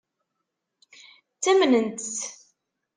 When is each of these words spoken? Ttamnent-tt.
Ttamnent-tt. 1.33 2.23